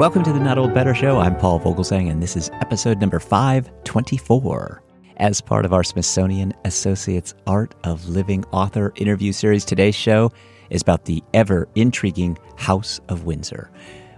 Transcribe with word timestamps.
Welcome 0.00 0.22
to 0.22 0.32
the 0.32 0.40
Not 0.40 0.56
Old 0.56 0.72
Better 0.72 0.94
Show. 0.94 1.18
I'm 1.18 1.36
Paul 1.36 1.60
Vogelzang, 1.60 2.10
and 2.10 2.22
this 2.22 2.34
is 2.34 2.48
episode 2.62 3.02
number 3.02 3.20
524. 3.20 4.82
As 5.18 5.42
part 5.42 5.66
of 5.66 5.74
our 5.74 5.84
Smithsonian 5.84 6.54
Associates 6.64 7.34
Art 7.46 7.74
of 7.84 8.08
Living 8.08 8.42
author 8.50 8.94
interview 8.96 9.30
series, 9.30 9.62
today's 9.62 9.94
show 9.94 10.32
is 10.70 10.80
about 10.80 11.04
the 11.04 11.22
ever 11.34 11.68
intriguing 11.74 12.38
House 12.56 12.98
of 13.10 13.24
Windsor. 13.24 13.70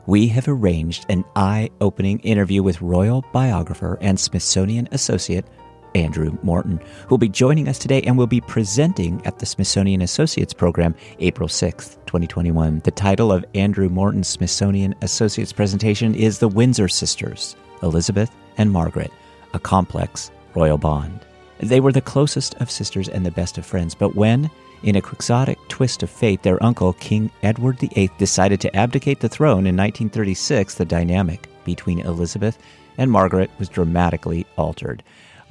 We 0.06 0.28
have 0.28 0.46
arranged 0.46 1.04
an 1.08 1.24
eye 1.34 1.68
opening 1.80 2.20
interview 2.20 2.62
with 2.62 2.80
royal 2.80 3.24
biographer 3.32 3.98
and 4.00 4.20
Smithsonian 4.20 4.86
associate 4.92 5.46
Andrew 5.94 6.36
Morton, 6.42 6.78
who 6.78 7.08
will 7.10 7.18
be 7.18 7.28
joining 7.28 7.68
us 7.68 7.78
today 7.78 8.02
and 8.02 8.16
will 8.16 8.26
be 8.26 8.40
presenting 8.40 9.24
at 9.26 9.38
the 9.38 9.46
Smithsonian 9.46 10.02
Associates 10.02 10.52
Program 10.52 10.94
April 11.18 11.48
6th, 11.48 11.96
2021. 12.06 12.80
The 12.84 12.90
title 12.90 13.32
of 13.32 13.44
Andrew 13.54 13.88
Morton's 13.88 14.28
Smithsonian 14.28 14.94
Associates 15.02 15.52
presentation 15.52 16.14
is 16.14 16.38
The 16.38 16.48
Windsor 16.48 16.88
Sisters, 16.88 17.56
Elizabeth 17.82 18.30
and 18.58 18.70
Margaret, 18.70 19.10
a 19.54 19.58
complex 19.58 20.30
royal 20.54 20.78
bond. 20.78 21.20
They 21.58 21.80
were 21.80 21.92
the 21.92 22.00
closest 22.00 22.54
of 22.56 22.70
sisters 22.70 23.08
and 23.08 23.24
the 23.24 23.30
best 23.30 23.56
of 23.56 23.64
friends, 23.64 23.94
but 23.94 24.16
when, 24.16 24.50
in 24.82 24.96
a 24.96 25.00
quixotic 25.00 25.58
twist 25.68 26.02
of 26.02 26.10
fate, 26.10 26.42
their 26.42 26.62
uncle, 26.62 26.92
King 26.94 27.30
Edward 27.42 27.78
VIII, 27.78 28.10
decided 28.18 28.60
to 28.62 28.76
abdicate 28.76 29.20
the 29.20 29.28
throne 29.28 29.66
in 29.66 29.76
1936, 29.76 30.74
the 30.74 30.84
dynamic 30.84 31.48
between 31.64 32.00
Elizabeth 32.00 32.58
and 32.98 33.10
Margaret 33.10 33.50
was 33.58 33.68
dramatically 33.68 34.44
altered. 34.56 35.02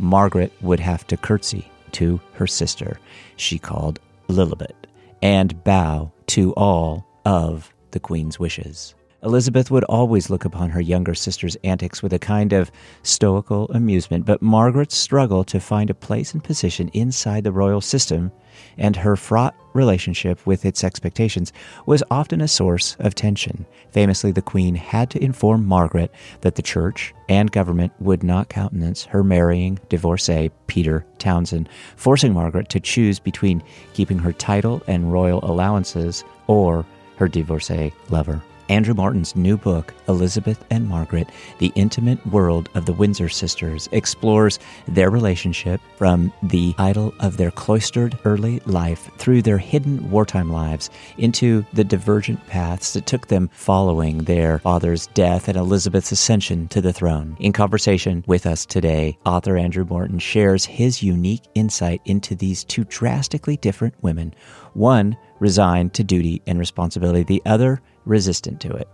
Margaret 0.01 0.51
would 0.61 0.79
have 0.79 1.05
to 1.07 1.15
curtsy 1.15 1.71
to 1.93 2.19
her 2.33 2.47
sister, 2.47 2.99
she 3.35 3.59
called 3.59 3.99
Lilibet, 4.27 4.75
and 5.21 5.63
bow 5.63 6.11
to 6.27 6.53
all 6.53 7.05
of 7.23 7.71
the 7.91 7.99
Queen's 7.99 8.39
wishes. 8.39 8.95
Elizabeth 9.23 9.69
would 9.69 9.83
always 9.83 10.31
look 10.31 10.45
upon 10.45 10.71
her 10.71 10.81
younger 10.81 11.13
sister's 11.13 11.55
antics 11.63 12.01
with 12.01 12.11
a 12.11 12.17
kind 12.17 12.53
of 12.53 12.71
stoical 13.03 13.69
amusement, 13.71 14.25
but 14.25 14.41
Margaret's 14.41 14.95
struggle 14.95 15.43
to 15.43 15.59
find 15.59 15.91
a 15.91 15.93
place 15.93 16.33
and 16.33 16.43
position 16.43 16.89
inside 16.93 17.43
the 17.43 17.51
royal 17.51 17.81
system 17.81 18.31
and 18.79 18.95
her 18.95 19.15
fraught 19.15 19.55
relationship 19.73 20.45
with 20.47 20.65
its 20.65 20.83
expectations 20.83 21.53
was 21.85 22.03
often 22.09 22.41
a 22.41 22.47
source 22.47 22.95
of 22.99 23.13
tension. 23.13 23.65
Famously, 23.91 24.31
the 24.31 24.41
Queen 24.41 24.73
had 24.73 25.11
to 25.11 25.23
inform 25.23 25.65
Margaret 25.67 26.11
that 26.41 26.55
the 26.55 26.61
church 26.63 27.13
and 27.29 27.51
government 27.51 27.93
would 27.99 28.23
not 28.23 28.49
countenance 28.49 29.05
her 29.05 29.23
marrying 29.23 29.79
divorcee 29.87 30.49
Peter 30.65 31.05
Townsend, 31.19 31.69
forcing 31.95 32.33
Margaret 32.33 32.69
to 32.69 32.79
choose 32.79 33.19
between 33.19 33.61
keeping 33.93 34.17
her 34.17 34.33
title 34.33 34.81
and 34.87 35.13
royal 35.13 35.39
allowances 35.43 36.23
or 36.47 36.85
her 37.17 37.27
divorcee 37.27 37.93
lover. 38.09 38.41
Andrew 38.71 38.93
Morton's 38.93 39.35
new 39.35 39.57
book, 39.57 39.93
Elizabeth 40.07 40.63
and 40.69 40.87
Margaret 40.87 41.27
The 41.59 41.73
Intimate 41.75 42.25
World 42.27 42.69
of 42.73 42.85
the 42.85 42.93
Windsor 42.93 43.27
Sisters, 43.27 43.89
explores 43.91 44.59
their 44.87 45.09
relationship 45.09 45.81
from 45.97 46.31
the 46.41 46.73
idyll 46.77 47.13
of 47.19 47.35
their 47.35 47.51
cloistered 47.51 48.17
early 48.23 48.61
life 48.65 49.11
through 49.17 49.41
their 49.41 49.57
hidden 49.57 50.09
wartime 50.09 50.49
lives 50.49 50.89
into 51.17 51.65
the 51.73 51.83
divergent 51.83 52.47
paths 52.47 52.93
that 52.93 53.07
took 53.07 53.27
them 53.27 53.49
following 53.51 54.19
their 54.19 54.59
father's 54.59 55.07
death 55.07 55.49
and 55.49 55.57
Elizabeth's 55.57 56.13
ascension 56.13 56.69
to 56.69 56.79
the 56.79 56.93
throne. 56.93 57.35
In 57.41 57.51
conversation 57.51 58.23
with 58.25 58.45
us 58.45 58.65
today, 58.65 59.17
author 59.25 59.57
Andrew 59.57 59.83
Morton 59.83 60.17
shares 60.17 60.63
his 60.63 61.03
unique 61.03 61.43
insight 61.55 61.99
into 62.05 62.35
these 62.35 62.63
two 62.63 62.85
drastically 62.85 63.57
different 63.57 63.95
women. 64.01 64.33
One 64.73 65.17
resigned 65.41 65.93
to 65.95 66.03
duty 66.03 66.41
and 66.47 66.57
responsibility, 66.57 67.23
the 67.23 67.41
other 67.45 67.81
resistant 68.05 68.61
to 68.61 68.71
it, 68.71 68.87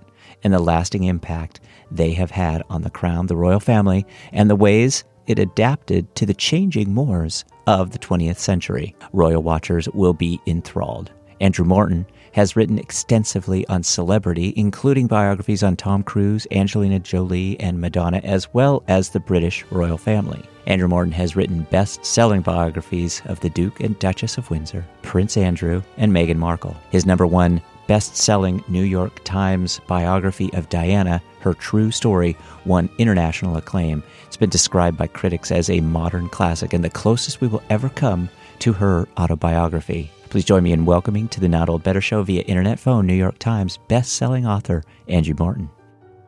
and 0.44 0.54
the 0.54 0.60
lasting 0.60 1.04
impact 1.04 1.60
they 1.92 2.14
have 2.14 2.32
had 2.32 2.64
on 2.70 2.82
the 2.82 2.90
crown, 2.90 3.28
the 3.28 3.36
royal 3.36 3.60
family, 3.60 4.06
and 4.32 4.50
the 4.50 4.56
ways 4.56 5.04
it 5.28 5.38
adapted 5.38 6.16
to 6.16 6.26
the 6.26 6.34
changing 6.34 6.94
mores 6.94 7.44
of 7.68 7.92
the 7.92 8.00
20th 8.00 8.38
century. 8.38 8.96
Royal 9.12 9.44
watchers 9.44 9.90
will 9.90 10.14
be 10.14 10.40
enthralled. 10.48 11.12
Andrew 11.42 11.66
Morton 11.66 12.06
has 12.38 12.56
written 12.56 12.78
extensively 12.78 13.68
on 13.68 13.82
celebrity, 13.82 14.54
including 14.56 15.08
biographies 15.08 15.64
on 15.64 15.76
Tom 15.76 16.04
Cruise, 16.04 16.46
Angelina 16.52 17.00
Jolie, 17.00 17.60
and 17.60 17.82
Madonna, 17.82 18.22
as 18.24 18.54
well 18.54 18.84
as 18.88 19.10
the 19.10 19.20
British 19.20 19.66
royal 19.72 19.98
family. 19.98 20.44
Andrew 20.68 20.88
Morton 20.88 21.14
has 21.14 21.36
written 21.36 21.66
best 21.72 22.06
selling 22.06 22.42
biographies 22.42 23.24
of 23.26 23.40
the 23.40 23.50
Duke 23.50 23.80
and 23.80 23.98
Duchess 23.98 24.38
of 24.38 24.52
Windsor, 24.52 24.86
Prince 25.02 25.36
Andrew, 25.36 25.82
and 25.98 26.12
Meghan 26.12 26.36
Markle. 26.36 26.78
His 26.92 27.08
number 27.08 27.26
one 27.26 27.60
best 27.88 28.16
selling 28.16 28.64
New 28.68 28.84
York 28.84 29.20
Times 29.24 29.82
biography 29.88 30.54
of 30.54 30.70
Diana, 30.70 31.24
her 31.40 31.56
true 31.56 31.90
story, 31.90 32.38
won 32.66 32.88
international 33.00 33.58
acclaim. 33.58 34.04
It's 34.28 34.38
been 34.38 34.52
described 34.52 34.96
by 34.96 35.08
critics 35.08 35.52
as 35.52 35.72
a 35.72 35.82
modern 35.82 36.30
classic 36.30 36.74
and 36.74 36.84
the 36.84 36.90
closest 36.92 37.42
we 37.42 37.48
will 37.48 37.64
ever 37.72 37.90
come 37.90 38.30
to 38.60 38.74
her 38.74 39.08
autobiography. 39.18 40.12
Please 40.38 40.46
join 40.46 40.62
me 40.62 40.72
in 40.72 40.86
welcoming 40.86 41.28
to 41.30 41.40
the 41.40 41.50
Not 41.50 41.68
Old 41.68 41.82
Better 41.82 42.00
Show 42.00 42.22
via 42.22 42.44
internet 42.44 42.78
phone 42.80 43.08
New 43.08 43.16
York 43.16 43.40
Times 43.40 43.80
best-selling 43.88 44.46
author 44.46 44.84
Andrew 45.08 45.34
Morton. 45.36 45.68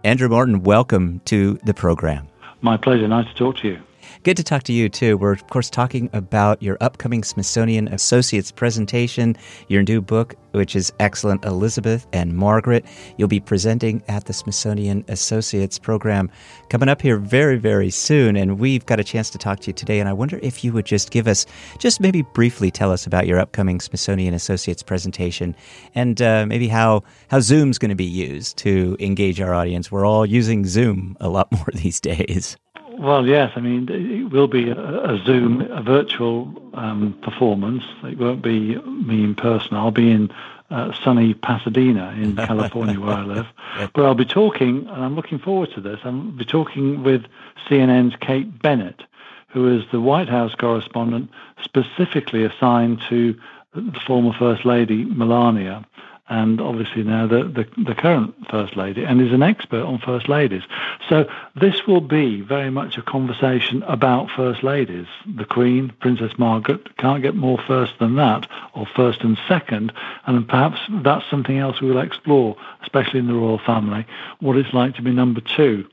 Andrew 0.03 0.27
Morton, 0.27 0.63
welcome 0.63 1.21
to 1.25 1.59
the 1.63 1.75
program. 1.75 2.27
My 2.63 2.75
pleasure. 2.75 3.07
Nice 3.07 3.27
to 3.27 3.35
talk 3.35 3.57
to 3.57 3.67
you. 3.67 3.79
Good 4.23 4.37
to 4.37 4.43
talk 4.43 4.63
to 4.63 4.73
you 4.73 4.89
too. 4.89 5.17
We're 5.17 5.33
of 5.33 5.47
course 5.47 5.69
talking 5.69 6.09
about 6.13 6.61
your 6.61 6.77
upcoming 6.81 7.23
Smithsonian 7.23 7.87
Associates 7.87 8.51
presentation, 8.51 9.35
your 9.67 9.83
new 9.83 10.01
book, 10.01 10.35
which 10.51 10.75
is 10.75 10.91
excellent, 10.99 11.45
Elizabeth 11.45 12.07
and 12.13 12.35
Margaret. 12.35 12.85
You'll 13.17 13.27
be 13.27 13.39
presenting 13.39 14.03
at 14.07 14.25
the 14.25 14.33
Smithsonian 14.33 15.05
Associates 15.07 15.77
program 15.77 16.29
coming 16.69 16.89
up 16.89 17.01
here 17.01 17.17
very, 17.17 17.57
very 17.57 17.89
soon, 17.89 18.35
and 18.35 18.59
we've 18.59 18.85
got 18.85 18.99
a 18.99 19.03
chance 19.03 19.29
to 19.31 19.37
talk 19.37 19.59
to 19.61 19.67
you 19.67 19.73
today. 19.73 19.99
And 19.99 20.09
I 20.09 20.13
wonder 20.13 20.39
if 20.41 20.63
you 20.63 20.73
would 20.73 20.85
just 20.85 21.11
give 21.11 21.27
us, 21.27 21.45
just 21.77 21.99
maybe 22.01 22.21
briefly 22.21 22.71
tell 22.71 22.91
us 22.91 23.05
about 23.05 23.27
your 23.27 23.39
upcoming 23.39 23.79
Smithsonian 23.79 24.33
Associates 24.33 24.83
presentation, 24.83 25.55
and 25.95 26.21
uh, 26.21 26.45
maybe 26.45 26.67
how 26.67 27.03
how 27.29 27.39
Zoom's 27.39 27.77
going 27.77 27.89
to 27.89 27.95
be 27.95 28.05
used 28.05 28.57
to 28.57 28.97
engage 28.99 29.39
our 29.39 29.53
audience. 29.53 29.91
We're 29.91 30.05
all 30.05 30.25
using 30.25 30.65
Zoom 30.65 31.15
a 31.19 31.29
lot 31.29 31.51
more 31.53 31.67
these 31.73 31.99
days. 31.99 32.57
Well, 32.99 33.25
yes. 33.25 33.53
I 33.55 33.61
mean, 33.61 33.87
it 33.89 34.29
will 34.29 34.49
be 34.49 34.69
a, 34.69 34.75
a 34.75 35.23
Zoom, 35.23 35.61
a 35.61 35.81
virtual 35.81 36.53
um, 36.73 37.17
performance. 37.21 37.83
It 38.03 38.17
won't 38.17 38.41
be 38.41 38.75
me 38.75 39.23
in 39.23 39.35
person. 39.35 39.77
I'll 39.77 39.89
be 39.89 40.11
in 40.11 40.29
uh, 40.69 40.91
sunny 41.01 41.33
Pasadena 41.33 42.11
in 42.11 42.35
California, 42.47 42.99
where 42.99 43.15
I 43.15 43.23
live. 43.23 43.47
But 43.93 44.03
I'll 44.03 44.15
be 44.15 44.25
talking, 44.25 44.85
and 44.89 45.01
I'm 45.03 45.15
looking 45.15 45.39
forward 45.39 45.71
to 45.75 45.81
this. 45.81 46.01
I'll 46.03 46.11
be 46.11 46.43
talking 46.43 47.01
with 47.01 47.23
CNN's 47.69 48.17
Kate 48.19 48.61
Bennett, 48.61 49.01
who 49.47 49.73
is 49.77 49.85
the 49.93 50.01
White 50.01 50.27
House 50.27 50.53
correspondent 50.53 51.29
specifically 51.63 52.43
assigned 52.43 53.01
to 53.07 53.33
the 53.73 53.99
former 54.05 54.33
First 54.33 54.65
Lady 54.65 55.05
Melania 55.05 55.85
and 56.29 56.61
obviously 56.61 57.03
now 57.03 57.25
the, 57.25 57.43
the, 57.43 57.83
the, 57.83 57.95
current 57.95 58.35
First 58.49 58.77
Lady, 58.77 59.03
and 59.03 59.19
is 59.19 59.33
an 59.33 59.41
expert 59.41 59.83
on 59.83 59.97
First 59.97 60.29
Ladies. 60.29 60.61
So 61.09 61.27
this 61.59 61.87
will 61.87 62.01
be 62.01 62.41
very 62.41 62.69
much 62.69 62.97
a 62.97 63.01
conversation 63.01 63.81
about 63.83 64.29
First 64.29 64.63
Ladies. 64.63 65.07
The 65.25 65.45
Queen, 65.45 65.91
Princess 65.99 66.37
Margaret, 66.37 66.95
can't 66.97 67.23
get 67.23 67.35
more 67.35 67.57
first 67.57 67.93
than 67.99 68.15
that, 68.15 68.47
or 68.73 68.85
first 68.85 69.21
and 69.21 69.37
second, 69.47 69.91
and 70.27 70.47
perhaps 70.47 70.79
that's 71.03 71.27
something 71.29 71.57
else 71.57 71.81
we 71.81 71.89
will 71.89 71.99
explore, 71.99 72.55
especially 72.83 73.19
in 73.19 73.27
the 73.27 73.33
royal 73.33 73.59
family, 73.59 74.05
what 74.39 74.55
it's 74.55 74.73
like 74.73 74.95
to 74.95 75.01
be 75.01 75.11
number 75.11 75.41
two. 75.41 75.87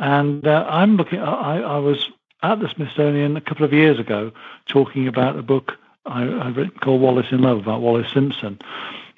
And 0.00 0.46
uh, 0.46 0.66
I'm 0.68 0.96
looking, 0.96 1.20
I, 1.20 1.60
I 1.60 1.78
was 1.78 2.10
at 2.42 2.58
the 2.60 2.68
Smithsonian 2.68 3.36
a 3.36 3.40
couple 3.40 3.64
of 3.64 3.72
years 3.72 3.98
ago 3.98 4.32
talking 4.66 5.06
about 5.08 5.36
a 5.36 5.42
book 5.42 5.74
I, 6.06 6.22
have 6.22 6.56
written 6.56 6.78
called 6.80 7.00
Wallis 7.00 7.26
in 7.30 7.42
Love 7.42 7.58
about 7.58 7.80
Wallis 7.80 8.10
Simpson 8.12 8.58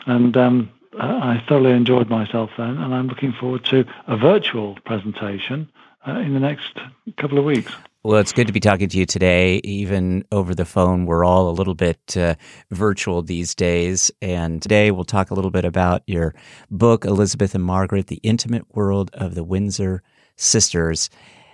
and 0.07 0.37
um, 0.37 0.71
I 0.99 1.43
thoroughly 1.49 1.73
enjoyed 1.73 2.09
myself 2.09 2.51
then, 2.59 2.79
and 2.79 2.95
I'm 2.95 3.09
looking 3.09 3.33
forward 3.33 3.65
to 3.67 3.85
a 4.07 4.17
virtual 4.17 4.77
presentation 4.85 5.71
uh, 6.07 6.19
in 6.19 6.35
the 6.35 6.41
next 6.41 6.79
couple 7.17 7.39
of 7.39 7.45
weeks. 7.45 7.73
Well, 8.03 8.19
it's 8.19 8.33
good 8.33 8.47
to 8.47 8.53
be 8.53 8.61
talking 8.61 8.89
to 8.89 8.97
you 8.97 9.05
today, 9.05 9.61
even 9.63 10.25
over 10.33 10.55
the 10.55 10.65
phone. 10.65 11.05
We're 11.05 11.23
all 11.23 11.51
a 11.51 11.53
little 11.53 11.75
bit 11.75 12.17
uh, 12.17 12.37
virtual 12.71 13.21
these 13.21 13.55
days. 13.55 14.11
And 14.23 14.63
today 14.63 14.91
we'll 14.91 15.05
talk 15.05 15.31
a 15.31 15.35
little 15.35 15.51
bit 15.51 15.67
about 15.67 16.03
your 16.07 16.35
book, 16.71 17.05
Elizabeth 17.05 17.55
and 17.55 17.63
Margaret 17.63 18.07
The 18.07 18.21
Intimate 18.23 18.75
World 18.75 19.11
of 19.13 19.35
the 19.35 19.45
Windsor 19.45 20.03
Sisters. 20.37 21.11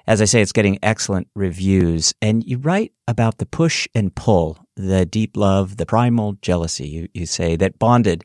As 0.07 0.23
I 0.23 0.25
say, 0.25 0.41
it's 0.41 0.53
getting 0.53 0.79
excellent 0.85 1.27
reviews. 1.35 2.15
And 2.23 2.45
you 2.45 2.59
write 2.59 2.93
about 3.09 3.39
the 3.39 3.47
push 3.47 3.89
and 3.93 4.15
pull, 4.15 4.66
the 4.77 5.07
deep 5.07 5.37
love, 5.37 5.77
the 5.77 5.87
primal 5.87 6.35
jealousy, 6.43 6.87
you, 6.87 7.09
you 7.15 7.27
say, 7.27 7.57
that 7.57 7.79
bonded 7.79 8.25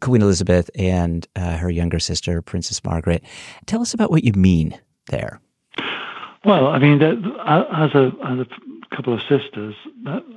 Queen 0.00 0.22
Elizabeth 0.22 0.68
and 0.74 1.26
uh, 1.36 1.56
her 1.56 1.70
younger 1.70 2.00
sister, 2.00 2.42
Princess 2.42 2.82
Margaret. 2.84 3.22
Tell 3.66 3.80
us 3.80 3.94
about 3.94 4.10
what 4.10 4.24
you 4.24 4.32
mean 4.32 4.78
there. 5.08 5.40
Well, 6.44 6.66
I 6.66 6.78
mean, 6.78 7.00
as 7.02 7.94
a, 7.94 8.12
as 8.24 8.38
a 8.40 8.46
couple 8.94 9.14
of 9.14 9.20
sisters, 9.22 9.74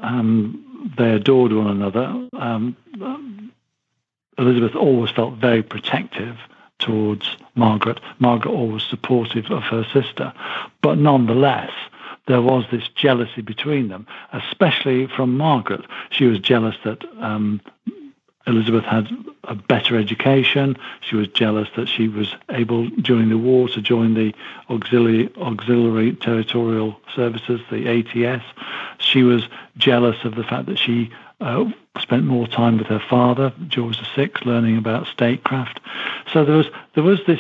um, 0.02 0.92
they 0.98 1.12
adored 1.12 1.52
one 1.52 1.68
another. 1.68 2.28
Um, 2.34 2.78
Elizabeth 4.38 4.76
always 4.76 5.12
felt 5.12 5.34
very 5.36 5.64
protective 5.64 6.38
towards 6.80 7.36
Margaret. 7.56 8.00
Margaret 8.20 8.52
always 8.52 8.84
supportive 8.84 9.52
of 9.52 9.64
her 9.64 9.84
sister, 9.92 10.32
but 10.82 10.98
nonetheless, 10.98 11.72
there 12.28 12.42
was 12.42 12.66
this 12.72 12.88
jealousy 12.90 13.42
between 13.42 13.88
them, 13.88 14.06
especially 14.34 15.08
from 15.08 15.38
Margaret. 15.38 15.86
She 16.10 16.26
was 16.26 16.40
jealous 16.40 16.76
that 16.84 17.04
um, 17.20 17.62
Elizabeth 18.46 18.86
had 18.86 19.10
a 19.46 19.56
better 19.56 19.98
education. 19.98 20.78
She 21.02 21.16
was 21.16 21.28
jealous 21.30 21.70
that 21.76 21.88
she 21.88 22.08
was 22.08 22.34
able 22.50 22.90
during 22.90 23.30
the 23.30 23.38
war 23.38 23.70
to 23.70 23.82
join 23.82 24.14
the 24.14 24.34
auxiliary, 24.70 25.30
auxiliary 25.38 26.14
territorial 26.14 27.00
services, 27.16 27.62
the 27.72 27.88
ATS. 27.88 28.44
She 29.00 29.24
was 29.24 29.48
jealous 29.78 30.24
of 30.24 30.36
the 30.36 30.44
fact 30.44 30.68
that 30.68 30.80
she 30.80 31.10
uh, 31.40 31.66
spent 32.00 32.26
more 32.26 32.48
time 32.48 32.78
with 32.78 32.88
her 32.88 33.02
father, 33.10 33.54
George 33.68 34.00
VI, 34.16 34.32
learning 34.44 34.78
about 34.78 35.08
statecraft. 35.08 35.80
So 36.32 36.44
there 36.44 36.58
was 36.58 36.68
there 36.94 37.04
was 37.04 37.20
this 37.28 37.40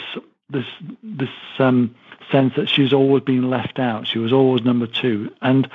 this 0.49 0.65
this 1.03 1.29
um, 1.59 1.95
sense 2.31 2.55
that 2.55 2.69
she's 2.69 2.93
always 2.93 3.23
been 3.23 3.49
left 3.49 3.79
out. 3.79 4.07
She 4.07 4.19
was 4.19 4.33
always 4.33 4.63
number 4.63 4.87
two, 4.87 5.31
and 5.41 5.69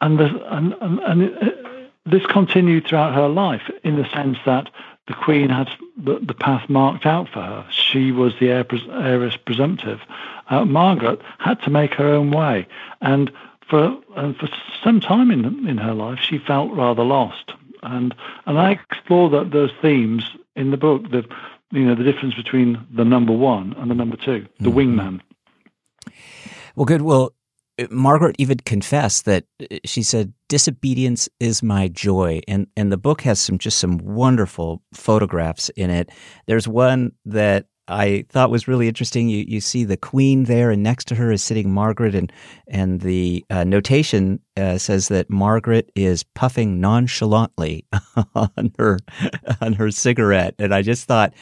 and 0.00 0.18
the, 0.18 0.54
and 0.54 0.74
and, 0.80 0.98
and 1.00 1.22
it, 1.22 1.66
this 2.06 2.24
continued 2.26 2.86
throughout 2.86 3.14
her 3.14 3.28
life 3.28 3.70
in 3.84 3.96
the 3.96 4.08
sense 4.10 4.38
that 4.46 4.70
the 5.06 5.14
Queen 5.14 5.48
had 5.48 5.68
the, 5.96 6.18
the 6.20 6.34
path 6.34 6.68
marked 6.68 7.06
out 7.06 7.28
for 7.28 7.40
her. 7.40 7.66
She 7.70 8.12
was 8.12 8.34
the 8.38 8.50
heir, 8.50 8.66
heiress 8.92 9.36
presumptive. 9.36 10.00
Uh, 10.50 10.64
Margaret 10.64 11.20
had 11.38 11.60
to 11.62 11.70
make 11.70 11.94
her 11.94 12.06
own 12.06 12.30
way, 12.30 12.66
and 13.00 13.32
for 13.68 13.98
and 14.16 14.36
for 14.36 14.48
some 14.82 15.00
time 15.00 15.30
in 15.30 15.68
in 15.68 15.78
her 15.78 15.94
life, 15.94 16.18
she 16.20 16.38
felt 16.38 16.72
rather 16.72 17.04
lost. 17.04 17.52
And 17.82 18.14
and 18.46 18.58
I 18.58 18.72
explore 18.72 19.30
that 19.30 19.50
those 19.50 19.72
themes 19.80 20.24
in 20.56 20.70
the 20.70 20.76
book. 20.76 21.10
The 21.10 21.24
you 21.70 21.84
know 21.84 21.94
the 21.94 22.04
difference 22.04 22.34
between 22.34 22.86
the 22.90 23.04
number 23.04 23.32
one 23.32 23.74
and 23.78 23.90
the 23.90 23.94
number 23.94 24.16
two, 24.16 24.46
the 24.60 24.70
mm-hmm. 24.70 24.78
wingman. 24.78 25.20
Well, 26.76 26.86
good. 26.86 27.02
Well, 27.02 27.34
Margaret 27.90 28.36
even 28.38 28.58
confessed 28.58 29.24
that 29.26 29.44
uh, 29.62 29.76
she 29.84 30.02
said 30.02 30.32
disobedience 30.48 31.28
is 31.38 31.62
my 31.62 31.88
joy 31.88 32.40
and 32.48 32.66
and 32.76 32.90
the 32.90 32.96
book 32.96 33.22
has 33.22 33.40
some 33.40 33.58
just 33.58 33.78
some 33.78 33.98
wonderful 33.98 34.82
photographs 34.92 35.68
in 35.70 35.90
it 35.90 36.10
there's 36.46 36.66
one 36.66 37.12
that 37.24 37.66
I 37.88 38.24
thought 38.28 38.50
was 38.50 38.68
really 38.68 38.88
interesting. 38.88 39.28
You 39.28 39.44
you 39.46 39.60
see 39.60 39.84
the 39.84 39.96
Queen 39.96 40.44
there, 40.44 40.70
and 40.70 40.82
next 40.82 41.06
to 41.08 41.14
her 41.14 41.32
is 41.32 41.42
sitting 41.42 41.70
Margaret, 41.70 42.14
and 42.14 42.32
and 42.68 43.00
the 43.00 43.44
uh, 43.50 43.64
notation 43.64 44.40
uh, 44.56 44.78
says 44.78 45.08
that 45.08 45.30
Margaret 45.30 45.90
is 45.94 46.22
puffing 46.22 46.80
nonchalantly 46.80 47.86
on 48.34 48.72
her 48.78 48.98
on 49.60 49.72
her 49.74 49.90
cigarette, 49.90 50.54
and 50.58 50.74
I 50.74 50.82
just 50.82 51.06
thought 51.06 51.32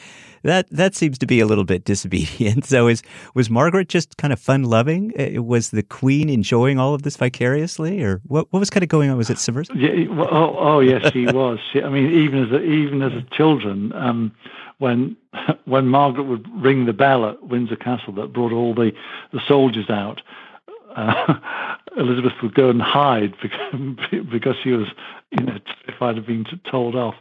that 0.43 0.69
that 0.69 0.95
seems 0.95 1.17
to 1.17 1.25
be 1.25 1.39
a 1.39 1.45
little 1.45 1.65
bit 1.65 1.83
disobedient. 1.83 2.65
So 2.77 2.87
is 2.87 3.01
was 3.33 3.49
Margaret 3.49 3.87
just 3.87 4.17
kind 4.17 4.33
of 4.33 4.39
fun 4.39 4.63
loving? 4.63 5.13
Uh, 5.17 5.41
was 5.41 5.69
the 5.69 5.83
Queen 5.83 6.29
enjoying 6.29 6.79
all 6.79 6.93
of 6.93 7.03
this 7.03 7.15
vicariously, 7.15 8.03
or 8.03 8.21
what? 8.25 8.51
What 8.51 8.59
was 8.59 8.69
kind 8.69 8.83
of 8.83 8.89
going 8.89 9.09
on? 9.09 9.17
Was 9.17 9.29
it 9.29 9.37
subversive? 9.37 9.75
Yeah, 9.77 10.07
well, 10.09 10.27
oh, 10.29 10.55
oh 10.57 10.79
yes, 10.79 11.11
she 11.13 11.25
was. 11.27 11.59
I 11.75 11.89
mean, 11.89 12.11
even 12.11 12.45
as 12.45 12.51
a, 12.51 12.61
even 12.61 13.01
as 13.01 13.13
a 13.13 13.21
children. 13.35 13.93
Um, 13.93 14.33
when 14.79 15.15
when 15.65 15.87
Margaret 15.87 16.23
would 16.23 16.47
ring 16.61 16.85
the 16.85 16.93
bell 16.93 17.27
at 17.27 17.43
Windsor 17.43 17.75
Castle 17.75 18.13
that 18.13 18.33
brought 18.33 18.51
all 18.51 18.73
the, 18.73 18.91
the 19.31 19.41
soldiers 19.47 19.89
out, 19.89 20.21
uh, 20.95 21.35
Elizabeth 21.97 22.33
would 22.41 22.53
go 22.53 22.69
and 22.69 22.81
hide 22.81 23.33
because, 23.41 24.25
because 24.31 24.55
she 24.63 24.71
was, 24.71 24.87
you 25.31 25.45
know, 25.45 25.57
terrified 25.85 26.17
of 26.17 26.25
being 26.25 26.45
told 26.69 26.95
off. 26.95 27.15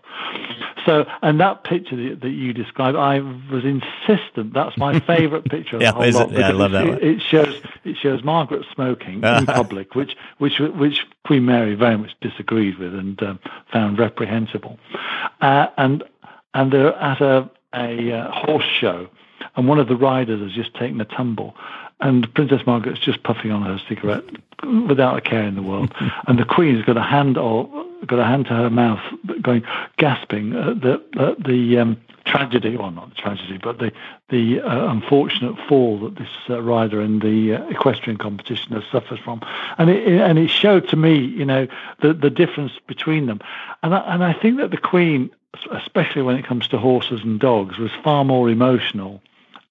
So, 0.85 1.05
and 1.23 1.41
that 1.41 1.64
picture 1.64 1.97
that, 1.97 2.20
that 2.20 2.31
you 2.31 2.53
described, 2.53 2.97
I 2.97 3.19
was 3.19 3.64
insistent. 3.64 4.55
That's 4.55 4.76
my 4.76 5.00
favourite 5.00 5.44
picture. 5.44 5.79
yeah, 5.81 5.93
it? 5.99 6.31
yeah, 6.31 6.49
I 6.49 6.53
love 6.53 6.70
that. 6.73 6.87
It, 6.87 7.03
it, 7.03 7.23
shows 7.23 7.61
it 7.85 7.97
shows 7.97 8.23
Margaret 8.23 8.64
smoking 8.73 9.25
in 9.25 9.47
public, 9.47 9.97
which 9.97 10.17
which 10.38 10.61
which 10.61 11.05
Queen 11.25 11.44
Mary 11.44 11.75
very 11.75 11.99
much 11.99 12.12
disagreed 12.20 12.79
with 12.79 12.94
and 12.94 13.20
um, 13.20 13.41
found 13.73 13.99
reprehensible. 13.99 14.79
Uh, 15.41 15.67
and 15.76 16.05
and 16.56 16.73
they're 16.73 16.94
at 16.94 17.20
a, 17.20 17.49
a 17.75 18.12
uh, 18.12 18.31
horse 18.31 18.64
show, 18.64 19.08
and 19.56 19.69
one 19.69 19.79
of 19.79 19.88
the 19.88 19.97
riders 19.97 20.41
has 20.41 20.53
just 20.53 20.75
taken 20.75 20.99
a 21.03 21.05
tumble, 21.05 21.55
and 22.00 22.32
Princess 22.35 22.62
Margaret's 22.67 22.99
just 22.99 23.23
puffing 23.23 23.53
on 23.53 23.62
her 23.62 23.79
cigarette 23.87 24.25
without 24.88 25.19
a 25.19 25.20
care 25.20 25.43
in 25.43 25.55
the 25.55 25.62
world, 25.62 25.93
and 26.26 26.38
the 26.38 26.47
Queen's 26.47 26.82
got 26.85 26.97
a 26.97 27.03
hand 27.03 27.37
or 27.37 27.69
got 28.06 28.19
a 28.19 28.25
hand 28.25 28.47
to 28.47 28.55
her 28.55 28.70
mouth, 28.70 29.00
going 29.43 29.64
gasping 29.99 30.55
at 30.55 30.81
the 30.81 31.03
at 31.19 31.44
the 31.44 31.76
um, 31.76 32.00
tragedy, 32.25 32.75
well 32.79 32.91
not 32.91 33.11
the 33.11 33.17
tragedy, 33.17 33.58
but 33.62 33.79
the 33.79 33.93
the 34.31 34.61
uh, 34.62 34.91
unfortunate 34.91 35.56
fall 35.69 36.00
that 36.00 36.17
this 36.17 36.31
uh, 36.49 36.62
rider 36.62 37.03
in 37.03 37.19
the 37.19 37.56
uh, 37.56 37.69
equestrian 37.69 38.17
competition 38.17 38.73
has 38.73 38.85
suffered 38.91 39.20
from, 39.20 39.43
and 39.76 39.91
it, 39.91 40.08
and 40.08 40.38
it 40.38 40.49
showed 40.49 40.88
to 40.88 40.97
me, 40.97 41.19
you 41.19 41.44
know, 41.44 41.67
the 42.00 42.14
the 42.14 42.31
difference 42.31 42.73
between 42.87 43.26
them, 43.26 43.41
and 43.82 43.94
I, 43.94 44.14
and 44.14 44.25
I 44.25 44.32
think 44.32 44.56
that 44.56 44.70
the 44.70 44.79
Queen 44.79 45.31
especially 45.73 46.23
when 46.23 46.37
it 46.37 46.47
comes 46.47 46.69
to 46.69 46.79
horses 46.79 47.23
and 47.23 47.41
dogs, 47.41 47.79
was 47.79 47.91
far 48.03 48.25
more 48.25 48.49
emotional 48.50 49.23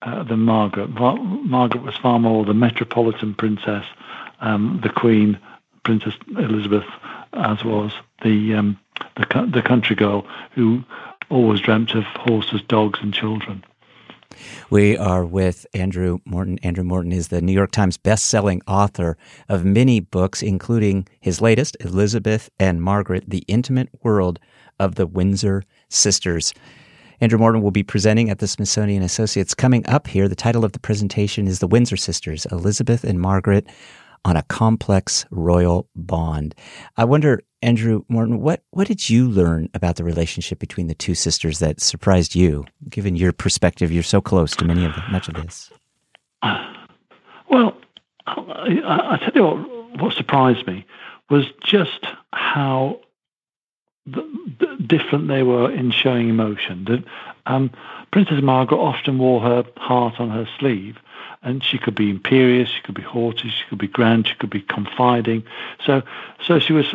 uh, 0.02 0.24
than 0.24 0.40
Margaret. 0.40 0.90
Mar- 0.90 1.18
Margaret 1.18 1.84
was 1.84 1.96
far 1.96 2.20
more 2.20 2.46
the 2.46 2.54
metropolitan 2.54 3.34
princess, 3.34 3.86
um, 4.42 4.80
the 4.84 4.90
Queen, 4.90 5.40
Princess 5.84 6.16
Elizabeth, 6.38 6.86
as 7.34 7.64
was 7.64 7.92
the, 8.24 8.54
um, 8.54 8.80
the 9.16 9.50
the 9.52 9.62
country 9.62 9.96
girl 9.96 10.26
who 10.52 10.84
always 11.30 11.62
dreamt 11.62 11.94
of 11.96 12.04
horses, 12.04 12.62
dogs, 12.68 13.00
and 13.02 13.14
children. 13.14 13.64
We 14.70 14.98
are 14.98 15.26
with 15.26 15.66
Andrew 15.74 16.20
Morton. 16.26 16.60
Andrew 16.62 16.84
Morton 16.84 17.12
is 17.12 17.30
the 17.30 17.42
New 17.42 17.54
York 17.54 17.72
Times 17.72 17.98
best-selling 17.98 18.62
author 18.68 19.18
of 19.48 19.64
many 19.64 20.00
books, 20.00 20.42
including 20.42 21.08
his 21.20 21.42
latest, 21.42 21.78
Elizabeth 21.80 22.50
and 22.60 22.82
Margaret: 22.82 23.24
The 23.28 23.44
Intimate 23.48 23.90
World 24.04 24.40
of 24.80 24.96
the 24.96 25.08
Windsor 25.08 25.64
Sisters. 25.96 26.54
Andrew 27.22 27.40
Morton 27.40 27.62
will 27.62 27.72
be 27.72 27.84
presenting 27.84 28.30
at 28.30 28.40
the 28.40 28.48
Smithsonian 28.48 29.02
Associates 29.02 29.54
coming 29.54 29.86
up 29.88 30.08
here. 30.08 30.28
The 30.28 30.36
title 30.36 30.66
of 30.66 30.74
the 30.74 30.80
presentation 30.80 31.48
is 31.48 31.60
The 31.60 31.68
Windsor 31.68 31.98
Sisters, 31.98 32.46
Elizabeth 32.48 33.04
and 33.04 33.20
Margaret 33.22 33.66
on 34.26 34.36
a 34.36 34.44
Complex 34.44 35.26
Royal 35.32 35.88
Bond. 35.96 36.56
I 36.98 37.06
wonder, 37.06 37.44
Andrew 37.62 38.04
Morton, 38.10 38.42
what, 38.42 38.64
what 38.72 38.88
did 38.88 39.10
you 39.10 39.30
learn 39.30 39.70
about 39.74 39.96
the 39.96 40.04
relationship 40.04 40.60
between 40.60 40.88
the 40.88 40.96
two 40.96 41.16
sisters 41.16 41.60
that 41.60 41.80
surprised 41.80 42.36
you, 42.36 42.66
given 42.90 43.16
your 43.16 43.32
perspective? 43.32 43.92
You're 43.92 44.04
so 44.04 44.22
close 44.22 44.56
to 44.58 44.66
many 44.66 44.84
of 44.84 44.94
the, 44.96 45.04
much 45.12 45.28
of 45.28 45.36
this. 45.36 45.72
Well, 47.50 47.78
I, 48.28 48.82
I 48.84 49.18
tell 49.18 49.32
you 49.36 49.44
what, 49.44 50.02
what 50.02 50.14
surprised 50.14 50.68
me 50.68 50.86
was 51.30 51.46
just 51.64 52.06
how 52.34 53.00
different 54.86 55.28
they 55.28 55.44
were 55.44 55.72
in 55.72 55.92
showing 55.92 56.30
emotion. 56.30 57.06
Um, 57.46 57.72
Princess 58.12 58.42
Margaret 58.42 58.78
often 58.78 59.18
wore 59.18 59.42
her 59.42 59.64
heart 59.78 60.20
on 60.20 60.30
her 60.30 60.48
sleeve, 60.60 60.98
and 61.42 61.64
she 61.64 61.78
could 61.78 61.96
be 61.96 62.10
imperious, 62.10 62.70
she 62.70 62.82
could 62.82 62.96
be 62.96 63.02
haughty, 63.02 63.50
she 63.50 63.64
could 63.70 63.78
be 63.78 63.88
grand, 63.88 64.28
she 64.28 64.36
could 64.36 64.50
be 64.50 64.62
confiding. 64.62 65.44
So, 65.86 66.02
so 66.46 66.60
she 66.60 66.74
was 66.74 66.94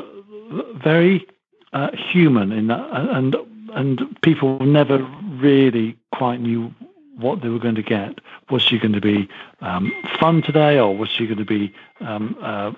very 0.75 1.27
uh, 1.73 1.91
human 1.93 2.53
in 2.53 2.69
that, 2.69 2.87
and 2.93 3.37
and 3.73 4.21
people 4.23 4.59
never 4.61 4.99
really 5.37 5.97
quite 6.13 6.41
knew 6.41 6.75
what 7.17 7.41
they 7.41 7.49
were 7.49 7.59
going 7.59 7.77
to 7.77 7.83
get. 7.83 8.21
Was 8.51 8.63
she 8.63 8.79
going 8.79 8.95
to 8.95 9.01
be 9.01 9.29
um, 9.61 9.93
fun 10.19 10.43
today, 10.43 10.79
or 10.79 10.97
was 10.97 11.09
she 11.09 11.27
going 11.27 11.39
to 11.39 11.45
be 11.45 11.73
um, 12.01 12.37
uh, 12.41 12.73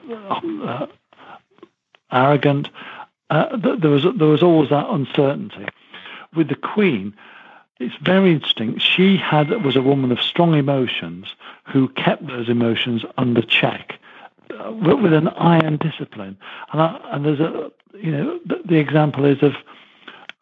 uh, 0.67 0.87
arrogant? 2.11 2.69
Uh, 3.33 3.57
there 3.57 3.91
was 3.91 4.05
there 4.17 4.29
was 4.29 4.43
always 4.43 4.69
that 4.69 4.87
uncertainty. 4.91 5.67
With 6.37 6.49
the 6.49 6.55
Queen, 6.55 7.15
it's 7.81 7.97
very 8.03 8.31
interesting. 8.31 8.79
She 8.79 9.17
had 9.17 9.49
was 9.65 9.75
a 9.75 9.81
woman 9.81 10.13
of 10.13 10.21
strong 10.21 10.55
emotions 10.55 11.35
who 11.65 11.89
kept 11.89 12.27
those 12.27 12.51
emotions 12.51 13.07
under 13.17 13.41
check 13.41 13.99
uh, 14.51 14.73
with 14.73 15.15
an 15.15 15.29
iron 15.29 15.79
discipline. 15.79 16.37
And, 16.73 16.83
I, 16.83 17.01
and 17.11 17.25
there's 17.25 17.41
a 17.41 17.73
you 17.95 18.11
know 18.11 18.39
the, 18.45 18.61
the, 18.67 18.77
example 18.77 19.25
is 19.25 19.43
of 19.43 19.55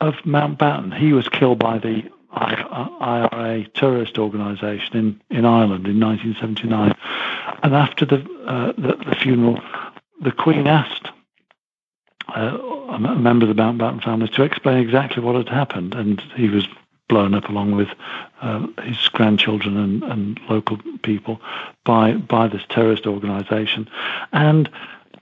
of 0.00 0.14
Mountbatten. 0.24 0.92
He 0.92 1.12
was 1.12 1.28
killed 1.28 1.60
by 1.60 1.78
the 1.78 2.02
IRA 2.32 3.68
terrorist 3.74 4.18
organisation 4.18 4.96
in, 4.96 5.38
in 5.38 5.44
Ireland 5.44 5.86
in 5.86 6.00
1979. 6.00 6.94
And 7.62 7.74
after 7.74 8.04
the, 8.04 8.16
uh, 8.46 8.72
the, 8.78 8.96
the 9.04 9.16
funeral, 9.16 9.60
the 10.22 10.30
Queen 10.30 10.66
asked 10.68 11.08
uh, 12.34 12.56
member 12.98 13.48
of 13.48 13.54
the 13.54 13.62
Mountbatten 13.62 14.02
family 14.02 14.28
to 14.28 14.42
explain 14.42 14.78
exactly 14.78 15.22
what 15.22 15.36
had 15.36 15.48
happened, 15.48 15.94
and 15.94 16.20
he 16.34 16.48
was 16.48 16.66
blown 17.08 17.34
up 17.34 17.48
along 17.48 17.72
with 17.72 17.88
uh, 18.40 18.66
his 18.82 19.08
grandchildren 19.08 19.76
and, 19.76 20.02
and 20.04 20.40
local 20.48 20.78
people 21.02 21.40
by 21.84 22.14
by 22.14 22.46
this 22.46 22.62
terrorist 22.68 23.06
organisation, 23.06 23.88
and 24.32 24.70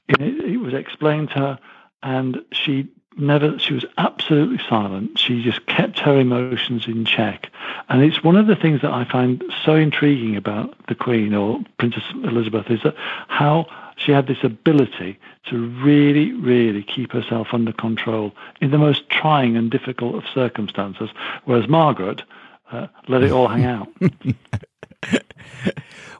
it, 0.09 0.21
it 0.21 0.57
was 0.59 0.75
explained 0.75 1.31
to 1.31 1.39
her, 1.39 1.59
and 2.03 2.41
she 2.53 2.89
never 3.19 3.59
she 3.59 3.75
was 3.75 3.85
absolutely 3.97 4.61
silent. 4.69 5.19
She 5.19 5.43
just 5.43 5.67
kept 5.67 5.99
her 6.01 6.19
emotions 6.19 6.87
in 6.87 7.05
check. 7.05 7.51
And 7.89 8.03
it's 8.03 8.23
one 8.23 8.37
of 8.37 8.47
the 8.47 8.57
things 8.57 8.83
that 8.83 8.93
I 8.93 9.05
find 9.05 9.43
so 9.65 9.75
intriguing 9.75 10.37
about 10.37 10.75
the 10.89 10.95
Queen 10.95 11.35
or 11.35 11.61
Princess 11.79 12.05
Elizabeth 12.23 12.71
is 12.71 12.83
that 12.83 12.95
how 13.29 13.67
she 13.99 14.13
had 14.13 14.27
this 14.27 14.43
ability 14.43 15.19
to 15.51 15.69
really, 15.83 16.33
really 16.33 16.83
keep 16.83 17.13
herself 17.13 17.49
under 17.53 17.73
control 17.73 18.33
in 18.61 18.71
the 18.71 18.79
most 18.79 19.09
trying 19.11 19.57
and 19.57 19.71
difficult 19.71 20.15
of 20.15 20.25
circumstances, 20.33 21.11
whereas 21.45 21.69
Margaret 21.69 22.23
uh, 22.71 22.87
let 23.09 23.23
it 23.23 23.33
all 23.33 23.49
hang 23.49 23.65
out. 23.67 23.89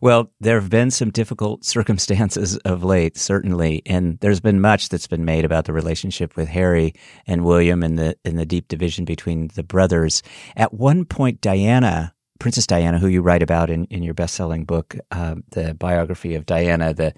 well, 0.01 0.31
there 0.41 0.61
have 0.61 0.71
been 0.71 0.91
some 0.91 1.11
difficult 1.11 1.65
circumstances 1.65 2.57
of 2.59 2.85
late, 2.85 3.17
certainly, 3.17 3.83
and 3.87 4.19
there's 4.21 4.41
been 4.41 4.61
much 4.61 4.89
that's 4.89 5.07
been 5.07 5.25
made 5.25 5.45
about 5.45 5.65
the 5.65 5.73
relationship 5.73 6.37
with 6.37 6.49
Harry 6.49 6.95
and 7.27 7.45
William 7.45 7.83
and 7.83 7.99
the 7.99 8.17
in 8.25 8.37
the 8.37 8.47
deep 8.47 8.69
division 8.69 9.05
between 9.05 9.49
the 9.55 9.63
brothers. 9.63 10.23
At 10.57 10.75
one 10.75 11.05
point, 11.05 11.41
Diana, 11.41 12.15
Princess 12.39 12.67
Diana, 12.67 12.99
who 12.99 13.09
you 13.09 13.21
write 13.21 13.43
about 13.43 13.71
in, 13.71 13.85
in 13.87 14.03
your 14.03 14.15
best-selling 14.15 14.65
book, 14.65 14.97
uh, 15.11 15.37
the 15.51 15.75
biography 15.75 16.35
of 16.35 16.47
Diana, 16.47 16.95
the 16.95 17.15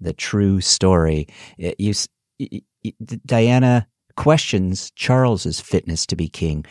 the 0.00 0.12
true 0.12 0.60
story, 0.60 1.26
you, 1.56 1.94
you, 2.38 2.60
Diana 3.26 3.86
questions 4.16 4.90
Charles's 4.92 5.60
fitness 5.60 6.06
to 6.06 6.16
be 6.16 6.28
king. 6.28 6.64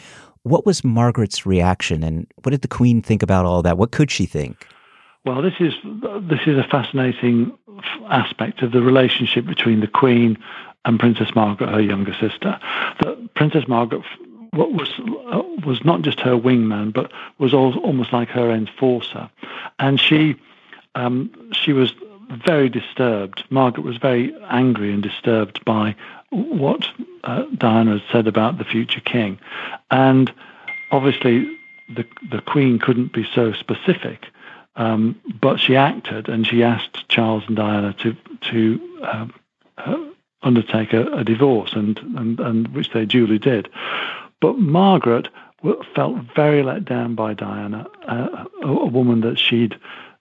What 0.44 0.66
was 0.66 0.84
Margaret's 0.84 1.46
reaction, 1.46 2.04
and 2.04 2.28
what 2.42 2.52
did 2.52 2.62
the 2.62 2.68
Queen 2.68 3.02
think 3.02 3.24
about 3.24 3.46
all 3.46 3.62
that? 3.62 3.78
What 3.78 3.92
could 3.92 4.12
she 4.12 4.26
think? 4.26 4.68
Well, 5.26 5.42
this 5.42 5.54
is 5.60 5.74
this 6.22 6.42
is 6.46 6.58
a 6.58 6.68
fascinating 6.70 7.58
aspect 8.10 8.62
of 8.62 8.74
the 8.74 8.82
relationship 8.82 9.46
between 9.46 9.80
the 9.80 9.88
Queen 9.88 10.38
and 10.86 11.00
Princess 11.00 11.34
Margaret, 11.34 11.70
her 11.70 11.82
younger 11.82 12.14
sister. 12.14 12.60
That 13.02 13.34
Princess 13.36 13.68
Margaret 13.68 14.02
what 14.52 14.72
was 14.74 14.90
uh, 15.32 15.42
was 15.66 15.84
not 15.84 16.02
just 16.02 16.20
her 16.20 16.38
wingman, 16.38 16.94
but 16.94 17.12
was 17.38 17.54
almost 17.54 18.14
like 18.14 18.30
her 18.30 18.52
enforcer, 18.52 19.30
and 19.80 20.00
she 20.00 20.36
um, 20.96 21.32
she 21.54 21.74
was 21.74 21.94
very 22.46 22.70
disturbed. 22.70 23.44
Margaret 23.50 23.84
was 23.84 23.98
very 23.98 24.36
angry 24.50 24.94
and 24.94 25.04
disturbed 25.04 25.64
by 25.66 25.96
what 26.30 26.88
uh, 27.24 27.44
Diana 27.58 28.00
had 28.00 28.12
said 28.12 28.28
about 28.28 28.58
the 28.58 28.64
future 28.64 29.02
king, 29.02 29.40
and 29.92 30.34
obviously 30.92 31.48
the 31.96 32.06
the 32.32 32.42
Queen 32.42 32.80
couldn't 32.80 33.14
be 33.14 33.28
so 33.36 33.54
specific, 33.54 34.28
um, 34.76 35.20
but 35.42 35.60
she 35.60 35.76
acted 35.76 36.30
and 36.30 36.48
she 36.48 36.64
asked 36.64 37.08
Charles 37.10 37.44
and 37.48 37.56
Diana 37.56 37.94
to 38.00 38.16
to 38.52 39.00
um, 39.04 39.34
uh, 39.78 39.98
undertake 40.42 40.94
a, 40.94 41.06
a 41.14 41.24
divorce, 41.24 41.74
and, 41.74 41.98
and 42.18 42.40
and 42.40 42.68
which 42.70 42.92
they 42.92 43.06
duly 43.06 43.40
did. 43.40 43.70
But 44.42 44.58
Margaret 44.60 45.30
felt 45.96 46.18
very 46.36 46.64
let 46.64 46.84
down 46.84 47.16
by 47.16 47.34
Diana, 47.34 47.88
uh, 48.08 48.46
a, 48.64 48.68
a 48.68 48.86
woman 48.86 49.22
that 49.22 49.40
she'd 49.40 49.76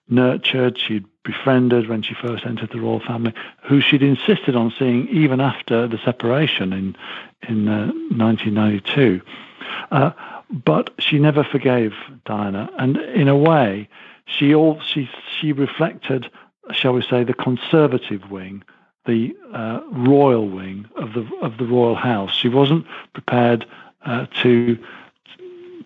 nurtured, 0.09 0.77
she'd 0.77 1.05
befriended 1.23 1.87
when 1.87 2.01
she 2.01 2.13
first 2.13 2.45
entered 2.45 2.69
the 2.71 2.79
royal 2.79 2.99
family, 2.99 3.33
who 3.63 3.79
she'd 3.79 4.03
insisted 4.03 4.55
on 4.55 4.73
seeing 4.77 5.07
even 5.07 5.39
after 5.39 5.87
the 5.87 5.97
separation 6.03 6.73
in 6.73 6.95
in 7.47 7.67
uh, 7.67 7.87
1992. 8.15 9.21
Uh, 9.91 10.11
but 10.49 10.93
she 10.99 11.19
never 11.19 11.43
forgave 11.43 11.93
Diana, 12.25 12.69
and 12.77 12.97
in 12.97 13.27
a 13.27 13.37
way, 13.37 13.87
she 14.25 14.53
all 14.53 14.79
she 14.81 15.09
she 15.39 15.51
reflected, 15.51 16.29
shall 16.71 16.93
we 16.93 17.01
say, 17.01 17.23
the 17.23 17.33
conservative 17.33 18.29
wing, 18.29 18.63
the 19.05 19.35
uh, 19.53 19.81
royal 19.91 20.47
wing 20.47 20.87
of 20.95 21.13
the 21.13 21.27
of 21.41 21.57
the 21.57 21.65
royal 21.65 21.95
house. 21.95 22.33
She 22.33 22.49
wasn't 22.49 22.85
prepared 23.13 23.65
uh, 24.05 24.27
to 24.41 24.77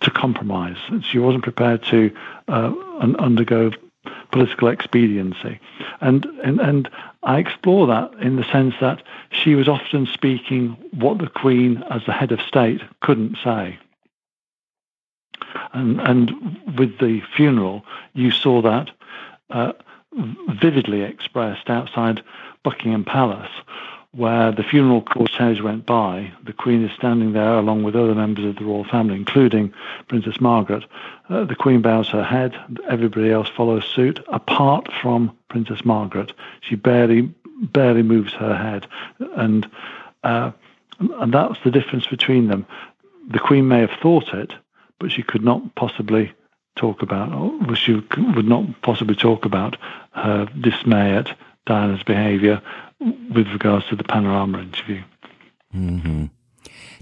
to 0.02 0.12
compromise. 0.12 0.78
She 1.02 1.20
wasn't 1.20 1.44
prepared 1.44 1.84
to 1.86 2.12
uh, 2.48 2.74
undergo 3.20 3.72
political 4.38 4.68
expediency. 4.68 5.60
And, 6.00 6.26
and, 6.44 6.60
and 6.60 6.90
I 7.24 7.40
explore 7.40 7.88
that 7.88 8.14
in 8.22 8.36
the 8.36 8.44
sense 8.44 8.76
that 8.80 9.02
she 9.32 9.56
was 9.56 9.68
often 9.68 10.06
speaking 10.06 10.78
what 10.92 11.18
the 11.18 11.28
Queen, 11.28 11.84
as 11.90 12.06
the 12.06 12.14
head 12.14 12.32
of 12.32 12.40
state, 12.42 12.82
couldn't 13.02 13.36
say. 13.44 13.80
And, 15.74 16.00
and 16.00 16.32
with 16.78 17.00
the 17.00 17.22
funeral, 17.36 17.84
you 18.14 18.30
saw 18.30 18.62
that 18.62 18.92
uh, 19.50 19.74
vividly 20.14 21.02
expressed 21.02 21.68
outside 21.68 22.22
Buckingham 22.64 23.06
Palace, 23.06 23.50
where 24.18 24.52
the 24.52 24.64
funeral 24.64 25.04
cortege 25.04 25.62
went 25.62 25.86
by. 25.86 26.34
The 26.44 26.52
Queen 26.52 26.84
is 26.84 26.92
standing 26.94 27.34
there 27.34 27.54
along 27.54 27.84
with 27.84 27.96
other 27.96 28.16
members 28.16 28.46
of 28.46 28.56
the 28.56 28.66
royal 28.66 28.84
family, 28.84 29.16
including 29.16 29.72
Princess 30.08 30.42
Margaret. 30.42 30.86
Uh, 31.30 31.46
the 31.46 31.56
Queen 31.56 31.84
bows 31.84 32.10
her 32.10 32.24
head, 32.24 32.56
everybody 32.90 33.30
else 33.30 33.48
follows 33.48 33.86
suit, 33.86 34.20
apart 34.28 34.92
from 34.92 35.38
Princess 35.50 35.86
Margaret. 35.86 36.34
She 36.62 36.76
barely 36.76 37.32
barely 37.62 38.02
moves 38.02 38.34
her 38.34 38.56
head, 38.56 38.88
and 39.36 39.70
uh, 40.24 40.52
and 41.00 41.32
that's 41.32 41.60
the 41.64 41.72
difference 41.72 42.08
between 42.08 42.48
them. 42.48 42.66
The 43.30 43.40
Queen 43.40 43.68
may 43.68 43.82
have 43.82 44.00
thought 44.02 44.34
it, 44.34 44.52
but 45.00 45.12
she 45.12 45.22
could 45.22 45.44
not 45.44 45.76
possibly 45.76 46.32
talk 46.76 47.04
about, 47.04 47.32
or 47.34 47.76
she 47.76 47.94
would 47.94 48.48
not 48.48 48.82
possibly 48.82 49.16
talk 49.16 49.46
about 49.46 49.78
her 50.12 50.48
dismay 50.60 51.16
at 51.16 51.38
Diana's 51.68 52.04
behaviour 52.04 52.62
with 53.00 53.48
regards 53.48 53.86
to 53.88 53.96
the 53.96 54.04
panorama 54.04 54.60
interview. 54.60 55.02
Mm-hmm. 55.76 56.26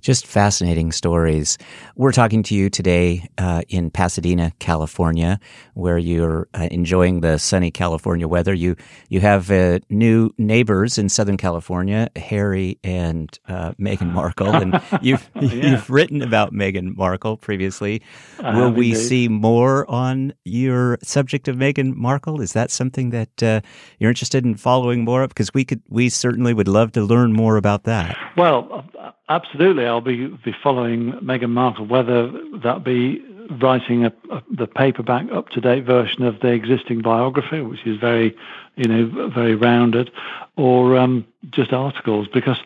Just 0.06 0.28
fascinating 0.28 0.92
stories. 0.92 1.58
We're 1.96 2.12
talking 2.12 2.44
to 2.44 2.54
you 2.54 2.70
today 2.70 3.28
uh, 3.40 3.64
in 3.70 3.90
Pasadena, 3.90 4.52
California, 4.60 5.40
where 5.74 5.98
you're 5.98 6.48
uh, 6.54 6.68
enjoying 6.70 7.22
the 7.22 7.40
sunny 7.40 7.72
California 7.72 8.28
weather. 8.28 8.54
You 8.54 8.76
you 9.10 9.20
have 9.22 9.50
uh, 9.50 9.80
new 9.90 10.30
neighbors 10.38 11.00
in 11.00 11.10
Southern 11.10 11.38
California, 11.38 12.12
Harry 12.18 12.78
and 12.84 13.36
uh, 13.48 13.72
Meghan 13.80 14.12
Markle, 14.14 14.54
and 14.54 14.80
you've 15.02 15.28
yeah. 15.42 15.72
you've 15.72 15.90
written 15.90 16.22
about 16.22 16.54
Meghan 16.54 16.96
Markle 16.96 17.36
previously. 17.36 18.04
Will 18.44 18.70
we 18.70 18.90
indeed. 18.90 19.02
see 19.02 19.28
more 19.28 19.90
on 19.90 20.34
your 20.44 21.00
subject 21.02 21.48
of 21.48 21.56
Meghan 21.56 21.96
Markle? 21.96 22.42
Is 22.42 22.54
that 22.54 22.70
something 22.70 23.10
that 23.10 23.42
uh, 23.42 23.62
you're 23.98 24.12
interested 24.12 24.46
in 24.46 24.54
following 24.54 25.04
more 25.04 25.24
of? 25.24 25.30
Because 25.30 25.52
we 25.56 25.66
could 25.66 25.82
we 25.90 26.10
certainly 26.10 26.54
would 26.54 26.68
love 26.68 26.92
to 26.92 27.02
learn 27.02 27.34
more 27.34 27.58
about 27.58 27.86
that. 27.86 28.16
Well, 28.38 28.86
absolutely. 29.30 29.86
I'll 29.86 30.02
be, 30.02 30.28
be 30.28 30.56
following 30.64 31.14
Meghan 31.14 31.50
Markle, 31.50 31.86
whether 31.86 32.32
that 32.64 32.84
be 32.84 33.24
writing 33.62 34.06
a, 34.06 34.14
a, 34.32 34.44
the 34.52 34.68
paperback 34.68 35.32
up 35.32 35.50
to 35.50 35.62
date 35.62 35.86
version 35.86 36.24
of 36.24 36.40
the 36.40 36.48
existing 36.48 37.02
biography, 37.02 37.62
which 37.62 37.86
is 37.86 38.00
very, 38.00 38.36
you 38.76 38.88
know, 38.88 39.30
very 39.30 39.56
rounded, 39.56 40.12
or 40.58 40.98
um, 40.98 41.26
just 41.52 41.72
articles, 41.74 42.28
because 42.34 42.58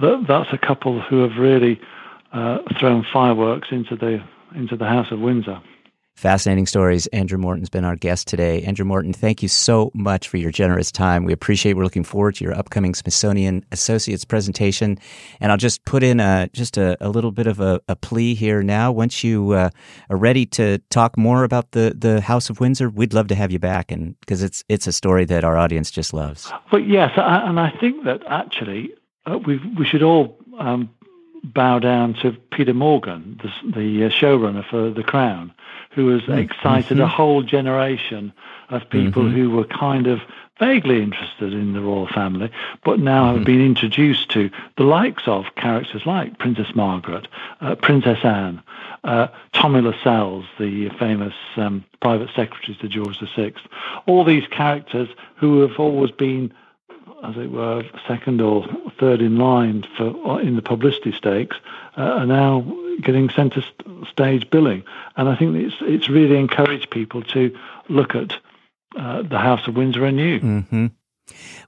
th- 0.00 0.26
that's 0.26 0.52
a 0.52 0.58
couple 0.58 1.00
who 1.00 1.22
have 1.22 1.38
really 1.38 1.80
uh, 2.32 2.58
thrown 2.78 3.04
fireworks 3.12 3.68
into 3.70 3.96
the 3.96 4.22
into 4.54 4.76
the 4.76 4.84
House 4.86 5.10
of 5.10 5.18
Windsor. 5.18 5.60
Fascinating 6.22 6.66
stories. 6.66 7.08
Andrew 7.08 7.36
Morton's 7.36 7.68
been 7.68 7.84
our 7.84 7.96
guest 7.96 8.28
today. 8.28 8.62
Andrew 8.62 8.84
Morton, 8.84 9.12
thank 9.12 9.42
you 9.42 9.48
so 9.48 9.90
much 9.92 10.28
for 10.28 10.36
your 10.36 10.52
generous 10.52 10.92
time. 10.92 11.24
We 11.24 11.32
appreciate. 11.32 11.72
We're 11.72 11.82
looking 11.82 12.04
forward 12.04 12.36
to 12.36 12.44
your 12.44 12.54
upcoming 12.54 12.94
Smithsonian 12.94 13.66
Associates 13.72 14.24
presentation. 14.24 15.00
And 15.40 15.50
I'll 15.50 15.58
just 15.58 15.84
put 15.84 16.04
in 16.04 16.20
a, 16.20 16.48
just 16.52 16.76
a, 16.76 16.96
a 17.04 17.08
little 17.08 17.32
bit 17.32 17.48
of 17.48 17.58
a, 17.58 17.80
a, 17.88 17.96
plea 17.96 18.36
here 18.36 18.62
now. 18.62 18.92
Once 18.92 19.24
you 19.24 19.50
uh, 19.50 19.70
are 20.10 20.16
ready 20.16 20.46
to 20.46 20.78
talk 20.90 21.18
more 21.18 21.42
about 21.42 21.72
the, 21.72 21.92
the 21.98 22.20
House 22.20 22.48
of 22.50 22.60
Windsor, 22.60 22.88
we'd 22.88 23.12
love 23.12 23.26
to 23.26 23.34
have 23.34 23.50
you 23.50 23.58
back, 23.58 23.90
and 23.90 24.14
because 24.20 24.44
it's 24.44 24.62
it's 24.68 24.86
a 24.86 24.92
story 24.92 25.24
that 25.24 25.42
our 25.42 25.58
audience 25.58 25.90
just 25.90 26.14
loves. 26.14 26.52
But 26.70 26.86
yes, 26.86 27.10
and 27.16 27.58
I 27.58 27.70
think 27.80 28.04
that 28.04 28.22
actually 28.28 28.92
uh, 29.26 29.38
we 29.38 29.58
we 29.76 29.84
should 29.84 30.04
all 30.04 30.38
um, 30.56 30.88
bow 31.44 31.78
down 31.78 32.14
to 32.22 32.32
Peter 32.32 32.74
Morgan, 32.74 33.40
the, 33.42 33.72
the 33.72 34.04
uh, 34.04 34.08
showrunner 34.10 34.68
for 34.68 34.90
The 34.90 35.02
Crown 35.02 35.52
who 35.94 36.08
has 36.08 36.22
mm-hmm. 36.22 36.38
excited 36.38 36.96
mm-hmm. 36.96 37.02
a 37.02 37.08
whole 37.08 37.42
generation 37.42 38.32
of 38.70 38.88
people 38.90 39.22
mm-hmm. 39.22 39.34
who 39.34 39.50
were 39.50 39.64
kind 39.64 40.06
of 40.06 40.20
vaguely 40.58 41.02
interested 41.02 41.52
in 41.52 41.72
the 41.72 41.80
royal 41.80 42.06
family, 42.06 42.50
but 42.84 42.98
now 42.98 43.26
mm-hmm. 43.26 43.38
have 43.38 43.46
been 43.46 43.64
introduced 43.64 44.30
to 44.30 44.50
the 44.76 44.84
likes 44.84 45.24
of 45.26 45.44
characters 45.56 46.02
like 46.06 46.38
Princess 46.38 46.74
Margaret, 46.74 47.28
uh, 47.60 47.74
Princess 47.74 48.18
Anne, 48.22 48.62
uh, 49.04 49.28
Tommy 49.52 49.80
Lascelles, 49.80 50.46
the 50.58 50.88
famous 50.98 51.34
um, 51.56 51.84
private 52.00 52.28
secretary 52.34 52.76
to 52.80 52.88
George 52.88 53.18
VI. 53.36 53.52
All 54.06 54.24
these 54.24 54.46
characters 54.48 55.08
who 55.36 55.60
have 55.60 55.78
always 55.78 56.10
been 56.12 56.52
as 57.24 57.36
it 57.36 57.50
were, 57.50 57.84
second 58.08 58.40
or 58.40 58.66
third 58.98 59.20
in 59.20 59.38
line 59.38 59.84
for 59.96 60.40
in 60.40 60.56
the 60.56 60.62
publicity 60.62 61.12
stakes, 61.12 61.56
uh, 61.96 62.00
are 62.02 62.26
now 62.26 62.64
getting 63.00 63.30
centre 63.30 63.64
stage 64.10 64.48
billing. 64.50 64.84
And 65.16 65.28
I 65.28 65.36
think 65.36 65.56
it's 65.56 65.76
it's 65.80 66.08
really 66.08 66.38
encouraged 66.38 66.90
people 66.90 67.22
to 67.22 67.56
look 67.88 68.14
at 68.14 68.34
uh, 68.96 69.22
the 69.22 69.38
House 69.38 69.66
of 69.66 69.76
Windsor 69.76 70.04
anew. 70.04 70.40
Mm-hmm. 70.40 70.86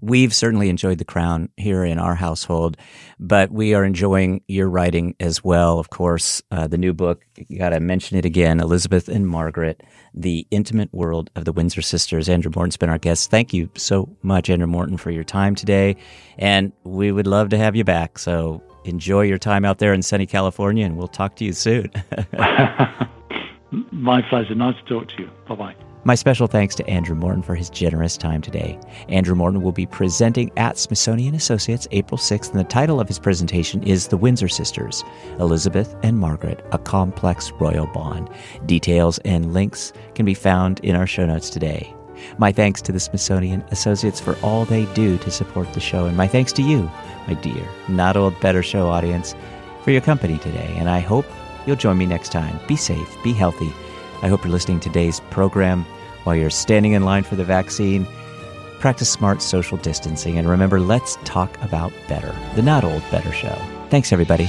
We've 0.00 0.34
certainly 0.34 0.68
enjoyed 0.68 0.98
The 0.98 1.04
Crown 1.04 1.48
here 1.56 1.84
in 1.84 1.98
our 1.98 2.14
household, 2.14 2.76
but 3.18 3.50
we 3.50 3.74
are 3.74 3.84
enjoying 3.84 4.42
your 4.48 4.68
writing 4.68 5.14
as 5.20 5.42
well. 5.42 5.78
Of 5.78 5.90
course, 5.90 6.42
uh, 6.50 6.66
the 6.66 6.78
new 6.78 6.92
book, 6.92 7.24
you 7.36 7.58
got 7.58 7.70
to 7.70 7.80
mention 7.80 8.18
it 8.18 8.24
again 8.24 8.60
Elizabeth 8.60 9.08
and 9.08 9.26
Margaret, 9.26 9.82
The 10.12 10.46
Intimate 10.50 10.92
World 10.92 11.30
of 11.36 11.44
the 11.44 11.52
Windsor 11.52 11.82
Sisters. 11.82 12.28
Andrew 12.28 12.52
Morton's 12.54 12.76
been 12.76 12.90
our 12.90 12.98
guest. 12.98 13.30
Thank 13.30 13.52
you 13.52 13.70
so 13.76 14.14
much, 14.22 14.50
Andrew 14.50 14.66
Morton, 14.66 14.96
for 14.96 15.10
your 15.10 15.24
time 15.24 15.54
today. 15.54 15.96
And 16.38 16.72
we 16.84 17.12
would 17.12 17.26
love 17.26 17.48
to 17.50 17.58
have 17.58 17.76
you 17.76 17.84
back. 17.84 18.18
So 18.18 18.62
enjoy 18.84 19.22
your 19.22 19.38
time 19.38 19.64
out 19.64 19.78
there 19.78 19.94
in 19.94 20.02
sunny 20.02 20.26
California, 20.26 20.84
and 20.84 20.96
we'll 20.96 21.08
talk 21.08 21.36
to 21.36 21.44
you 21.44 21.52
soon. 21.52 21.90
My 23.90 24.22
pleasure. 24.22 24.54
Nice 24.54 24.76
to 24.76 24.84
talk 24.84 25.08
to 25.08 25.22
you. 25.22 25.30
Bye 25.48 25.54
bye. 25.54 25.76
My 26.06 26.14
special 26.14 26.46
thanks 26.46 26.74
to 26.74 26.86
Andrew 26.86 27.14
Morton 27.14 27.42
for 27.42 27.54
his 27.54 27.70
generous 27.70 28.18
time 28.18 28.42
today. 28.42 28.78
Andrew 29.08 29.34
Morton 29.34 29.62
will 29.62 29.72
be 29.72 29.86
presenting 29.86 30.52
at 30.58 30.76
Smithsonian 30.76 31.34
Associates 31.34 31.88
April 31.92 32.18
6th, 32.18 32.50
and 32.50 32.60
the 32.60 32.64
title 32.64 33.00
of 33.00 33.08
his 33.08 33.18
presentation 33.18 33.82
is 33.84 34.08
The 34.08 34.18
Windsor 34.18 34.48
Sisters 34.48 35.02
Elizabeth 35.40 35.96
and 36.02 36.18
Margaret, 36.18 36.62
a 36.72 36.78
Complex 36.78 37.52
Royal 37.52 37.86
Bond. 37.86 38.28
Details 38.66 39.16
and 39.20 39.54
links 39.54 39.94
can 40.14 40.26
be 40.26 40.34
found 40.34 40.78
in 40.80 40.94
our 40.94 41.06
show 41.06 41.24
notes 41.24 41.48
today. 41.48 41.94
My 42.36 42.52
thanks 42.52 42.82
to 42.82 42.92
the 42.92 43.00
Smithsonian 43.00 43.64
Associates 43.70 44.20
for 44.20 44.36
all 44.42 44.66
they 44.66 44.84
do 44.92 45.16
to 45.18 45.30
support 45.30 45.72
the 45.72 45.80
show, 45.80 46.04
and 46.04 46.18
my 46.18 46.28
thanks 46.28 46.52
to 46.52 46.62
you, 46.62 46.82
my 47.26 47.32
dear 47.32 47.66
Not 47.88 48.18
Old 48.18 48.38
Better 48.40 48.62
Show 48.62 48.88
audience, 48.88 49.34
for 49.82 49.90
your 49.90 50.02
company 50.02 50.36
today. 50.36 50.74
And 50.76 50.90
I 50.90 51.00
hope 51.00 51.24
you'll 51.66 51.76
join 51.76 51.96
me 51.96 52.04
next 52.04 52.30
time. 52.30 52.60
Be 52.68 52.76
safe, 52.76 53.16
be 53.24 53.32
healthy. 53.32 53.72
I 54.24 54.28
hope 54.28 54.42
you're 54.42 54.52
listening 54.52 54.80
to 54.80 54.88
today's 54.88 55.20
program 55.28 55.84
while 56.22 56.34
you're 56.34 56.48
standing 56.48 56.92
in 56.92 57.04
line 57.04 57.24
for 57.24 57.36
the 57.36 57.44
vaccine. 57.44 58.06
Practice 58.80 59.10
smart 59.10 59.42
social 59.42 59.76
distancing 59.76 60.38
and 60.38 60.48
remember, 60.48 60.80
let's 60.80 61.18
talk 61.24 61.62
about 61.62 61.92
better. 62.08 62.34
The 62.54 62.62
Not 62.62 62.84
Old 62.84 63.02
Better 63.10 63.32
Show. 63.32 63.54
Thanks, 63.90 64.14
everybody. 64.14 64.48